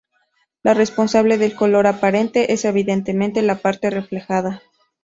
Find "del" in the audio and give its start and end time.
1.37-1.53